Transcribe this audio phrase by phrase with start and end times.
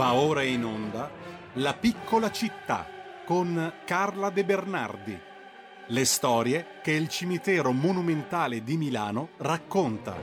[0.00, 1.10] Va ora in onda
[1.56, 2.86] La piccola città
[3.26, 5.20] con Carla De Bernardi.
[5.88, 10.16] Le storie che il cimitero monumentale di Milano racconta.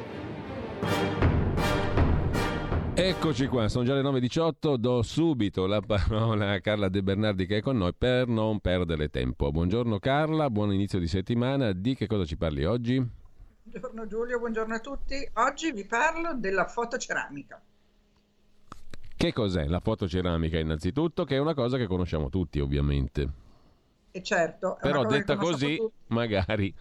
[2.91, 7.57] Eccoci qua, sono già le 9.18, do subito la parola a Carla De Bernardi che
[7.57, 9.51] è con noi per non perdere tempo.
[9.51, 12.95] Buongiorno Carla, buon inizio di settimana, di che cosa ci parli oggi?
[13.61, 15.29] Buongiorno Giulio, buongiorno a tutti.
[15.33, 17.61] Oggi vi parlo della fotoceramica.
[19.17, 21.25] Che cos'è la fotoceramica innanzitutto?
[21.25, 23.27] Che è una cosa che conosciamo tutti ovviamente.
[24.11, 24.77] E certo.
[24.79, 25.95] Però detta così, tutti.
[26.13, 26.73] magari...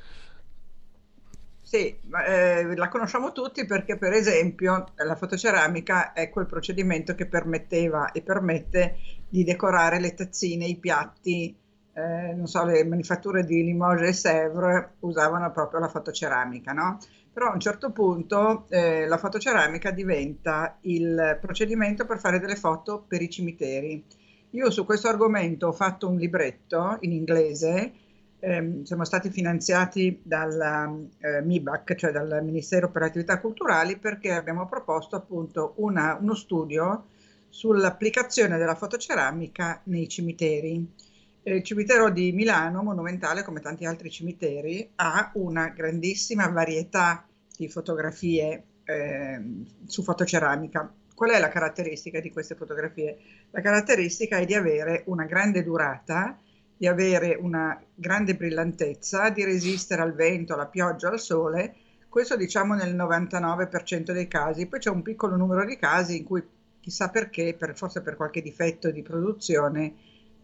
[1.63, 8.13] Sì, eh, la conosciamo tutti perché per esempio la fotoceramica è quel procedimento che permetteva
[8.13, 8.99] e permette
[9.29, 11.57] di decorare le tazzine, i piatti,
[11.97, 16.99] eh, non so, le manifatture di Limoges e Sèvres usavano proprio la fotoceramica, no?
[17.33, 23.05] però a un certo punto eh, la fotoceramica diventa il procedimento per fare delle foto
[23.07, 24.05] per i cimiteri.
[24.51, 27.93] Io su questo argomento ho fatto un libretto in inglese,
[28.39, 34.33] eh, siamo stati finanziati dal eh, MIBAC, cioè dal Ministero per le Attività Culturali, perché
[34.33, 37.07] abbiamo proposto appunto una, uno studio
[37.49, 41.05] sull'applicazione della fotoceramica nei cimiteri.
[41.49, 47.25] Il cimitero di Milano, monumentale come tanti altri cimiteri, ha una grandissima varietà
[47.57, 49.41] di fotografie eh,
[49.87, 50.93] su fotoceramica.
[51.15, 53.17] Qual è la caratteristica di queste fotografie?
[53.53, 56.37] La caratteristica è di avere una grande durata,
[56.77, 61.77] di avere una grande brillantezza, di resistere al vento, alla pioggia, al sole.
[62.09, 64.67] Questo diciamo nel 99% dei casi.
[64.67, 66.43] Poi c'è un piccolo numero di casi in cui
[66.81, 69.95] chissà perché, per, forse per qualche difetto di produzione,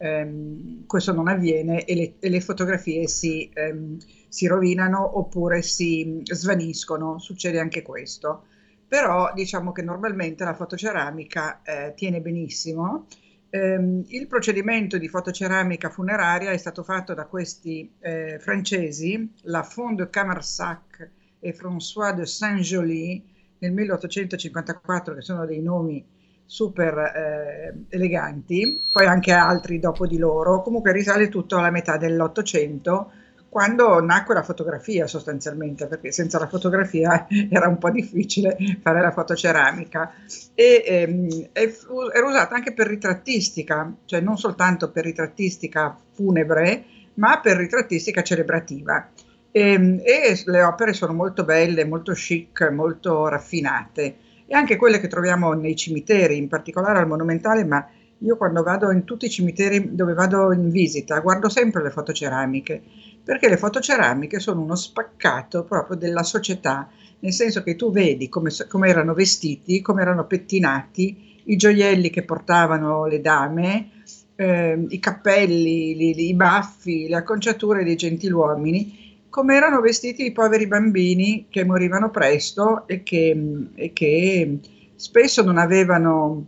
[0.03, 6.21] ehm, questo non avviene e le, e le fotografie si, ehm, si, rovinano oppure si
[6.25, 8.47] svaniscono, succede anche questo.
[8.89, 13.07] Però diciamo che normalmente la fotoceramica eh, tiene benissimo.
[13.51, 20.11] Ehm, il procedimento di fotoceramica funeraria è stato fatto da questi eh, francesi, la Fond
[20.11, 23.25] Camarsac e François de Saint-Joly
[23.59, 26.05] nel 1854, che sono dei nomi
[26.47, 33.11] super eh, eleganti, poi anche altri dopo di loro, comunque risale tutto alla metà dell'Ottocento,
[33.53, 39.11] quando nacque la fotografia sostanzialmente, perché senza la fotografia era un po' difficile fare la
[39.11, 40.11] fotoceramica.
[40.55, 46.85] E ehm, era usata anche per ritrattistica, cioè non soltanto per ritrattistica funebre,
[47.17, 49.11] ma per ritrattistica celebrativa.
[49.51, 54.22] E, ehm, e le opere sono molto belle, molto chic, molto raffinate
[54.53, 58.91] e anche quelle che troviamo nei cimiteri, in particolare al Monumentale, ma io quando vado
[58.91, 62.83] in tutti i cimiteri dove vado in visita guardo sempre le fotoceramiche,
[63.25, 66.87] perché le fotoceramiche sono uno spaccato proprio della società,
[67.21, 72.23] nel senso che tu vedi come, come erano vestiti, come erano pettinati, i gioielli che
[72.23, 73.89] portavano le dame,
[74.37, 79.02] eh, i cappelli, li, i baffi, le acconciature dei gentiluomini
[79.33, 83.35] come erano vestiti i poveri bambini che morivano presto e che,
[83.75, 84.59] e che
[84.95, 86.47] spesso non avevano,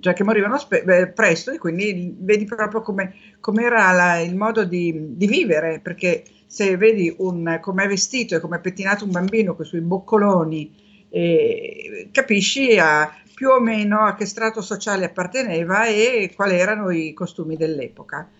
[0.00, 3.14] cioè che morivano spe- beh, presto e quindi vedi proprio come,
[3.60, 8.60] era il modo di, di, vivere, perché se vedi come è vestito e come è
[8.60, 10.74] pettinato un bambino con i suoi boccoloni,
[11.10, 17.12] eh, capisci a, più o meno a che strato sociale apparteneva e quali erano i
[17.12, 18.30] costumi dell'epoca.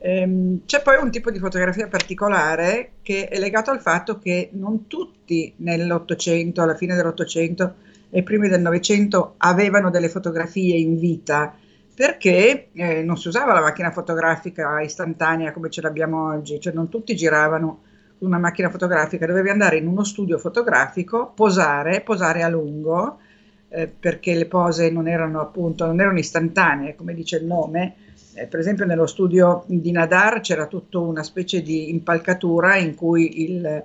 [0.00, 4.86] Ehm, c'è poi un tipo di fotografia particolare che è legato al fatto che non
[4.86, 7.74] tutti nell'Ottocento, alla fine dell'Ottocento
[8.10, 11.54] e primi del Novecento avevano delle fotografie in vita
[11.94, 16.88] perché eh, non si usava la macchina fotografica istantanea come ce l'abbiamo oggi, cioè non
[16.88, 17.82] tutti giravano
[18.18, 23.18] una macchina fotografica, dovevi andare in uno studio fotografico, posare, posare a lungo,
[23.68, 27.94] eh, perché le pose non erano appunto, non erano istantanee, come dice il nome,
[28.38, 33.42] eh, per esempio nello studio di Nadar c'era tutta una specie di impalcatura in cui
[33.42, 33.82] il,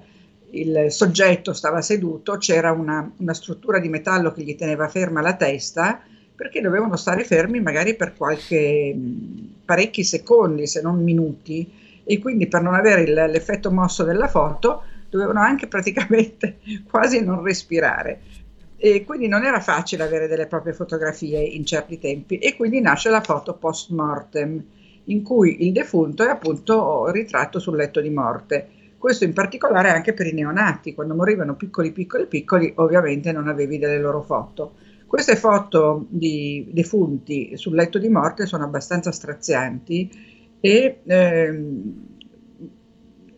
[0.52, 5.36] il soggetto stava seduto, c'era una, una, struttura di metallo che gli teneva ferma la
[5.36, 6.02] testa
[6.36, 8.96] perché dovevano stare fermi magari per qualche
[9.66, 11.72] parecchi secondi, se non minuti,
[12.04, 16.58] e quindi per non avere il, l'effetto mosso della foto dovevano anche praticamente
[16.90, 18.20] quasi non respirare
[18.86, 23.10] e quindi non era facile avere delle proprie fotografie in certi tempi e quindi nasce
[23.10, 24.62] la foto post mortem
[25.06, 28.68] in cui il defunto è appunto ritratto sul letto di morte.
[28.98, 33.78] Questo in particolare anche per i neonati, quando morivano piccoli piccoli piccoli ovviamente non avevi
[33.78, 34.74] delle loro foto.
[35.08, 40.10] Queste foto di defunti sul letto di morte sono abbastanza strazianti
[40.60, 42.13] e ehm,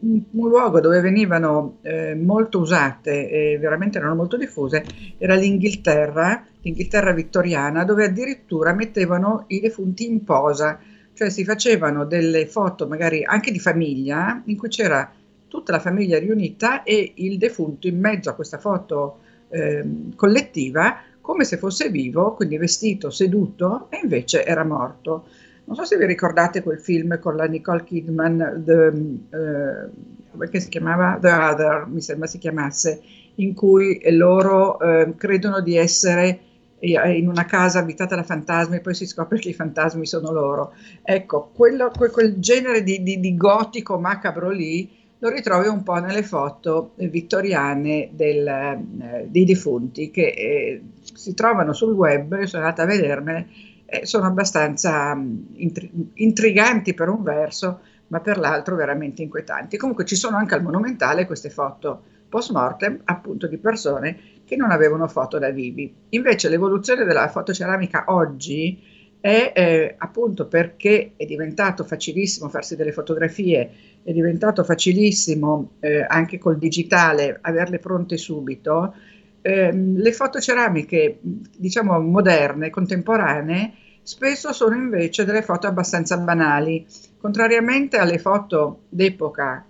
[0.06, 4.86] un, luogo dove venivano eh, molto usate e veramente erano molto diffuse
[5.18, 10.80] era l'Inghilterra, l'Inghilterra vittoriana, dove addirittura mettevano i defunti in posa,
[11.14, 15.12] cioè si facevano delle foto magari anche di famiglia in cui c'era
[15.48, 19.20] tutta la famiglia riunita e il defunto in mezzo a questa foto
[19.50, 19.84] eh,
[20.16, 25.26] collettiva come se fosse vivo, quindi vestito, seduto, e invece era morto.
[25.66, 28.74] Non so se vi ricordate quel film con la Nicole Kidman, the,
[29.36, 29.92] uh,
[30.32, 31.18] come si chiamava?
[31.20, 33.02] The Other, mi sembra si chiamasse,
[33.36, 36.40] in cui loro uh, credono di essere
[36.80, 40.32] eh, in una casa abitata da fantasmi e poi si scopre che i fantasmi sono
[40.32, 40.74] loro.
[41.02, 46.24] Ecco, quello, quel, genere di, di, di, gotico macabro lì lo ritrovi un po' nelle
[46.24, 52.86] foto vittoriane del, eh, dei defunti che eh, si trovano sul web, sono andata a
[52.86, 53.48] vedermene,
[53.86, 59.78] eh, sono abbastanza mm, intri- intriganti per un verso, ma per l'altro veramente inquietanti.
[59.78, 64.72] Comunque ci sono anche al Monumentale queste foto post mortem appunto di persone che non
[64.72, 65.94] avevano foto da vivi.
[66.10, 73.72] Invece l'evoluzione della fotoceramica oggi è eh, appunto perché è diventato facilissimo farsi delle fotografie,
[74.04, 78.94] è diventato facilissimo eh, anche col digitale averle pronte subito
[79.46, 86.86] ehm, le fotoceramiche, diciamo moderne, contemporanee, spesso sono invece delle foto abbastanza banali,
[87.20, 89.66] contrariamente alle foto d'epoca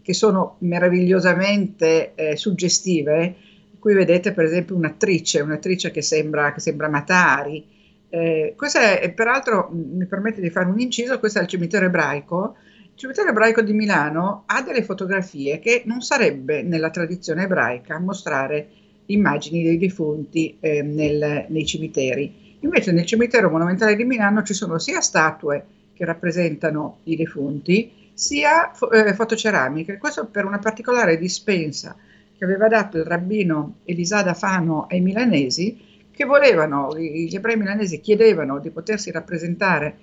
[0.00, 3.34] che sono meravigliosamente eh, suggestive.
[3.80, 7.66] Qui vedete per esempio un'attrice, un'attrice che sembra, che sembra Matari.
[8.08, 12.56] Eh, questa è, peraltro, mi permette di fare un inciso, questo è il cimitero ebraico.
[12.84, 18.68] Il cimitero ebraico di Milano ha delle fotografie che non sarebbe nella tradizione ebraica mostrare
[19.12, 22.58] immagini dei defunti eh, nel, nei cimiteri.
[22.60, 25.64] Invece nel cimitero monumentale di Milano ci sono sia statue
[25.94, 29.98] che rappresentano i defunti, sia fo- eh, fotoceramiche.
[29.98, 31.96] Questo per una particolare dispensa
[32.36, 35.78] che aveva dato il rabbino Elisada Fano ai milanesi,
[36.10, 39.96] che volevano, gli ebrei milanesi chiedevano di potersi rappresentare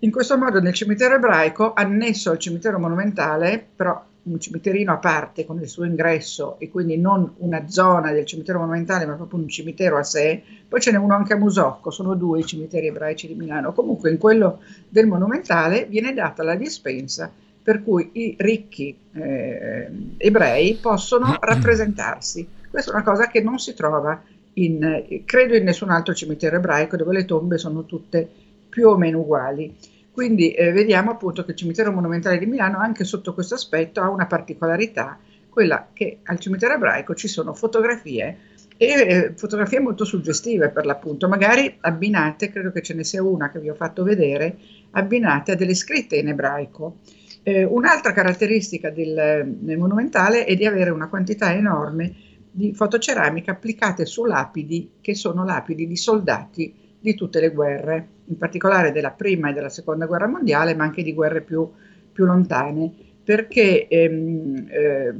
[0.00, 5.44] in questo modo nel cimitero ebraico, annesso al cimitero monumentale, però un cimiterino a parte
[5.44, 9.48] con il suo ingresso e quindi non una zona del cimitero monumentale ma proprio un
[9.48, 13.26] cimitero a sé, poi ce n'è uno anche a Musocco, sono due i cimiteri ebraici
[13.26, 17.30] di Milano, comunque in quello del monumentale viene data la dispensa
[17.62, 22.46] per cui i ricchi eh, ebrei possono rappresentarsi.
[22.68, 24.20] Questa è una cosa che non si trova
[24.54, 28.28] in, credo in nessun altro cimitero ebraico dove le tombe sono tutte
[28.68, 29.76] più o meno uguali.
[30.12, 34.10] Quindi eh, vediamo appunto che il cimitero monumentale di Milano anche sotto questo aspetto ha
[34.10, 35.18] una particolarità,
[35.48, 38.36] quella che al cimitero ebraico ci sono fotografie
[38.76, 43.50] e eh, fotografie molto suggestive per l'appunto, magari abbinate, credo che ce ne sia una
[43.50, 44.58] che vi ho fatto vedere,
[44.90, 46.98] abbinate a delle scritte in ebraico.
[47.42, 52.14] Eh, un'altra caratteristica del, del monumentale è di avere una quantità enorme
[52.50, 58.38] di fotoceramica applicate su lapidi che sono lapidi di soldati di tutte le guerre, in
[58.38, 61.68] particolare della prima e della seconda guerra mondiale, ma anche di guerre più,
[62.12, 62.90] più lontane,
[63.24, 65.14] perché ehm, eh,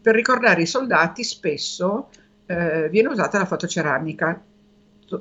[0.00, 2.08] per ricordare i soldati spesso
[2.46, 4.42] eh, viene usata la fotoceramica,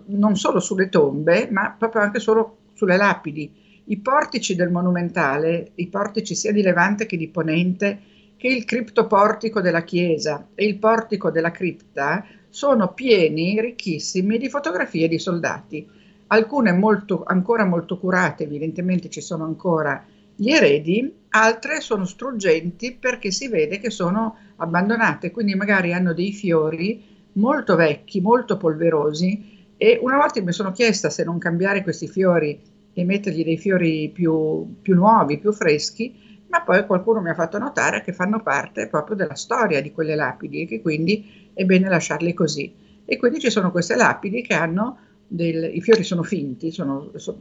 [0.06, 3.62] non solo sulle tombe, ma proprio anche solo sulle lapidi.
[3.86, 8.00] I portici del monumentale, i portici sia di Levante che di Ponente,
[8.38, 15.08] che il criptoportico della chiesa e il portico della cripta sono pieni, ricchissimi di fotografie
[15.08, 15.90] di soldati,
[16.28, 20.06] alcune molto, ancora molto curate, evidentemente ci sono ancora
[20.36, 26.32] gli eredi, altre sono struggenti perché si vede che sono abbandonate, quindi magari hanno dei
[26.32, 29.72] fiori molto vecchi, molto polverosi.
[29.76, 32.62] E una volta mi sono chiesta se non cambiare questi fiori
[32.94, 37.58] e mettergli dei fiori più, più nuovi, più freschi, ma poi qualcuno mi ha fatto
[37.58, 41.90] notare che fanno parte proprio della storia di quelle lapidi e che quindi è bene
[41.90, 42.72] lasciarli così.
[43.06, 47.40] E quindi ci sono queste lapidi che hanno del, i fiori sono finti, sono, sono,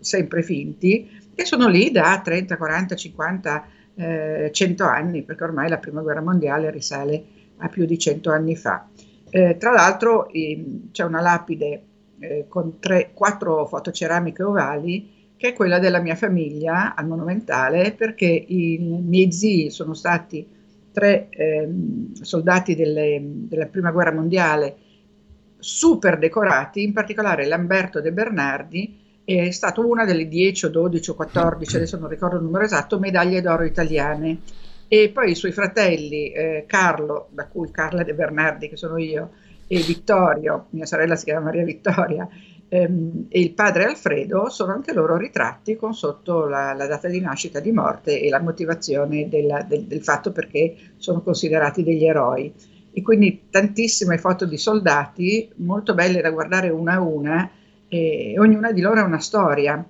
[0.00, 5.78] sempre finti, e sono lì da 30, 40, 50, eh, 100 anni, perché ormai la
[5.78, 7.24] prima guerra mondiale risale
[7.58, 8.88] a più di 100 anni fa.
[9.30, 11.82] Eh, tra l'altro eh, c'è una lapide
[12.18, 15.13] eh, con tre, quattro fotoceramiche ovali
[15.44, 20.46] che è quella della mia famiglia al Monumentale, perché i miei zii sono stati
[20.90, 21.68] tre eh,
[22.18, 24.76] soldati delle, della prima guerra mondiale
[25.58, 31.14] super decorati, in particolare Lamberto De Bernardi è stato una delle 10 o 12 o
[31.14, 34.38] 14, adesso non ricordo il numero esatto, medaglie d'oro italiane.
[34.88, 39.30] E poi i suoi fratelli eh, Carlo, da cui Carla De Bernardi, che sono io,
[39.66, 42.28] e Vittorio, mia sorella si chiama Maria Vittoria,
[42.68, 47.20] ehm, e il padre Alfredo sono anche loro ritratti con sotto la, la data di
[47.20, 52.52] nascita, di morte e la motivazione della, del, del fatto perché sono considerati degli eroi.
[52.92, 57.50] E quindi tantissime foto di soldati, molto belle da guardare una a una,
[57.88, 59.84] e ognuna di loro è una storia.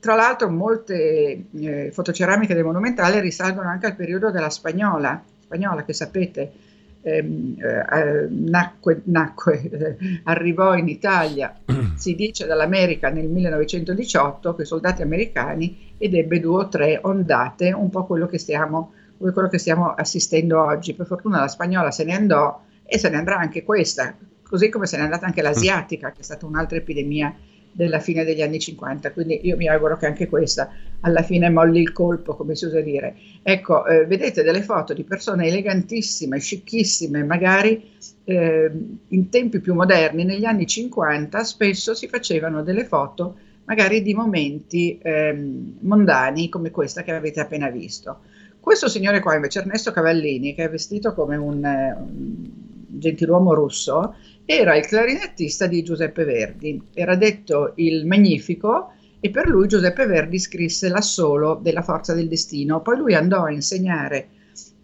[0.00, 5.92] Tra l'altro molte eh, fotoceramiche del Monumentale risalgono anche al periodo della Spagnola, Spagnola che
[5.92, 6.52] sapete
[7.02, 11.54] ehm, eh, nacque, nacque eh, arrivò in Italia,
[11.96, 17.72] si dice dall'America nel 1918, con i soldati americani, ed ebbe due o tre ondate,
[17.72, 20.94] un po' quello che stiamo, quello che stiamo assistendo oggi.
[20.94, 24.86] Per fortuna la spagnola se ne andò e se ne andrà anche questa, così come
[24.86, 27.34] se ne è andata anche l'asiatica, che è stata un'altra epidemia
[27.72, 31.80] della fine degli anni 50, quindi io mi auguro che anche questa alla fine molli
[31.80, 33.16] il colpo, come si usa dire.
[33.42, 37.90] Ecco, eh, vedete delle foto di persone elegantissime, scicchissime, magari
[38.24, 38.70] eh,
[39.08, 44.98] in tempi più moderni, negli anni 50 spesso si facevano delle foto magari di momenti
[44.98, 45.32] eh,
[45.80, 48.20] mondani come questa che avete appena visto.
[48.58, 52.44] Questo signore qua invece, Ernesto Cavallini, che è vestito come un, un
[52.88, 54.14] gentiluomo russo,
[54.52, 60.40] era il clarinettista di Giuseppe Verdi, era detto il Magnifico e per lui Giuseppe Verdi
[60.40, 62.80] scrisse l'Assolo della Forza del Destino.
[62.80, 64.26] Poi lui andò a insegnare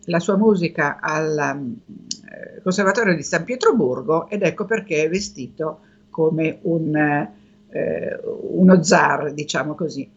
[0.05, 5.81] la sua musica al eh, Conservatorio di San Pietroburgo ed ecco perché è vestito
[6.11, 10.09] come un, eh, uno zar, diciamo così.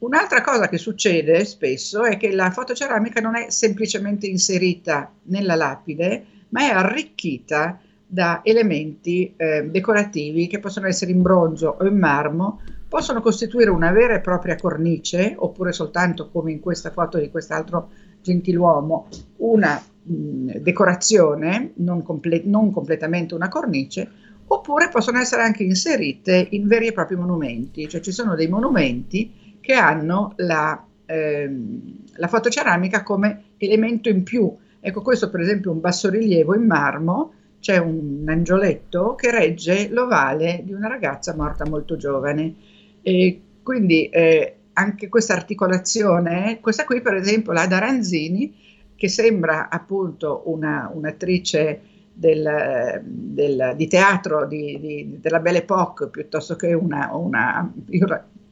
[0.00, 6.24] Un'altra cosa che succede spesso è che la fotoceramica non è semplicemente inserita nella lapide,
[6.50, 12.62] ma è arricchita da elementi eh, decorativi che possono essere in bronzo o in marmo,
[12.88, 17.90] possono costituire una vera e propria cornice, oppure soltanto come in questa foto di quest'altro
[18.22, 24.10] gentiluomo, una mh, decorazione, non, comple- non completamente una cornice,
[24.46, 29.58] oppure possono essere anche inserite in veri e propri monumenti, cioè ci sono dei monumenti
[29.60, 31.80] che hanno la, ehm,
[32.16, 34.50] la fotoceramica come elemento in più.
[34.80, 40.72] Ecco, questo per esempio un bassorilievo in marmo c'è un angioletto che regge l'ovale di
[40.72, 42.54] una ragazza morta molto giovane.
[43.02, 48.54] E quindi eh, anche questa articolazione, questa qui per esempio la Daranzini,
[48.94, 51.80] che sembra appunto una, un'attrice
[52.12, 57.72] del, del, di teatro di, di, della Belle Époque piuttosto che una, una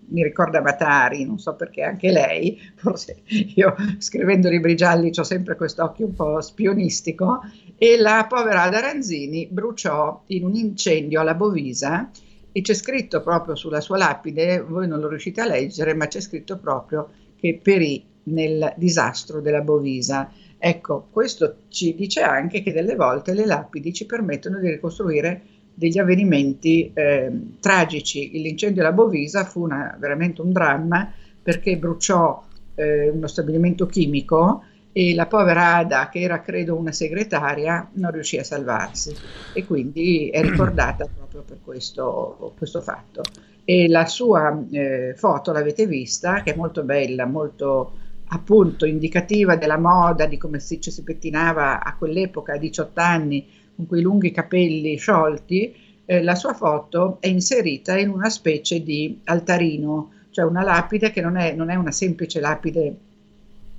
[0.09, 5.57] mi ricorda Matari, non so perché anche lei, forse io scrivendo libri gialli ho sempre
[5.57, 7.41] quest'occhio un po' spionistico,
[7.77, 12.11] e la povera Ada Ranzini bruciò in un incendio alla Bovisa
[12.53, 16.21] e c'è scritto proprio sulla sua lapide, voi non lo riuscite a leggere, ma c'è
[16.21, 20.31] scritto proprio che perì nel disastro della Bovisa.
[20.59, 25.43] Ecco, questo ci dice anche che delle volte le lapidi ci permettono di ricostruire
[25.77, 27.31] degli avvenimenti eh,
[27.61, 28.31] tragici.
[28.41, 32.43] L'incendio alla Bovisa fu una, veramente un dramma perché bruciò
[32.75, 38.39] eh, uno stabilimento chimico e la povera Ada, che era credo una segretaria, non riuscì
[38.39, 39.15] a salvarsi
[39.53, 43.23] e quindi è ricordata proprio per questo, questo fatto.
[43.63, 47.93] E la sua eh, foto l'avete vista, che è molto bella, molto
[48.29, 53.47] appunto indicativa della moda, di come si, ci si pettinava a quell'epoca, a 18 anni,
[53.77, 55.75] con quei lunghi capelli sciolti,
[56.07, 61.21] eh, la sua foto è inserita in una specie di altarino, cioè una lapide che
[61.21, 62.97] non è, non è una semplice lapide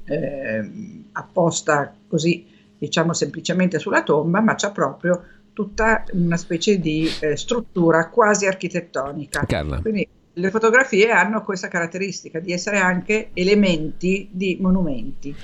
[0.05, 0.69] eh,
[1.13, 2.45] apposta così,
[2.77, 5.23] diciamo semplicemente sulla tomba, ma c'è proprio
[5.53, 9.43] tutta una specie di eh, struttura quasi architettonica.
[9.45, 9.81] Carla.
[9.81, 15.35] Quindi le fotografie hanno questa caratteristica di essere anche elementi di monumenti.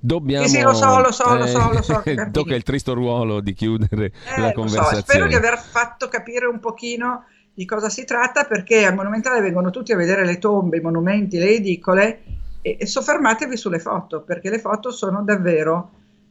[0.00, 0.46] Dobbiamo...
[0.46, 2.02] Sì, sì, lo so, lo so, lo so, lo so.
[2.32, 5.02] Tocca il tristo ruolo di chiudere eh, la conversazione.
[5.02, 5.10] So.
[5.10, 9.70] Spero di aver fatto capire un pochino di cosa si tratta perché al Monumentale vengono
[9.70, 12.22] tutti a vedere le tombe, i monumenti, le edicole
[12.62, 15.90] e, e soffermatevi sulle foto perché le foto sono davvero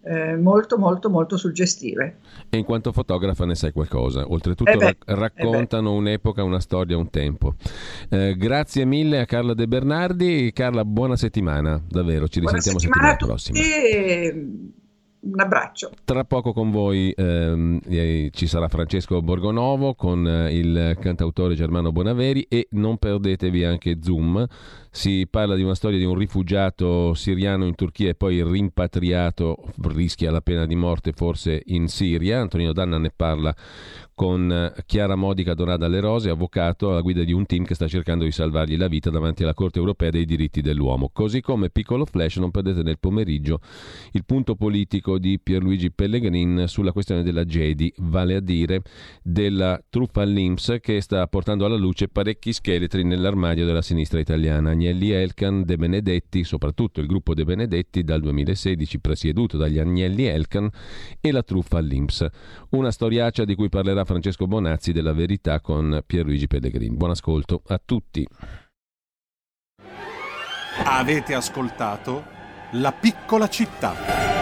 [0.10, 2.18] eh, molto molto molto suggestive.
[2.50, 6.60] E in quanto fotografa ne sai qualcosa, oltretutto eh beh, rac- raccontano eh un'epoca, una
[6.60, 7.54] storia, un tempo.
[8.10, 13.12] Eh, grazie mille a Carla De Bernardi, Carla buona settimana, davvero, ci buona risentiamo settimana,
[13.12, 13.60] settimana prossima.
[13.60, 14.46] E
[15.22, 15.92] un abbraccio.
[16.06, 21.92] Tra poco con voi ehm, eh, ci sarà Francesco Borgonovo con eh, il cantautore Germano
[21.92, 24.48] Bonaveri e non perdetevi anche Zoom.
[24.92, 30.32] Si parla di una storia di un rifugiato siriano in Turchia e poi rimpatriato, rischia
[30.32, 32.42] la pena di morte forse in Siria.
[32.42, 33.56] Antonino Danna ne parla
[34.20, 37.88] con eh, Chiara Modica Donada Le Rose, avvocato alla guida di un team che sta
[37.88, 41.10] cercando di salvargli la vita davanti alla Corte europea dei diritti dell'uomo.
[41.14, 43.62] Così come piccolo flash, non perdete nel pomeriggio
[44.12, 48.82] il punto politico di Pierluigi Pellegrin sulla questione della Jedi, vale a dire
[49.24, 54.74] della truffa all'Inps che sta portando alla luce parecchi scheletri nell'armadio della sinistra italiana.
[54.90, 60.68] Agnelli Elkan, De Benedetti, soprattutto il gruppo De Benedetti dal 2016 presieduto dagli Agnelli Elkan
[61.22, 62.26] e la truffa all'Inps.
[62.70, 66.98] Una storiaccia di cui parlerà Francesco Bonazzi della verità con Pierluigi Pellegrin.
[66.98, 68.28] Buon ascolto a tutti.
[70.84, 72.24] Avete ascoltato
[72.72, 74.39] La piccola città.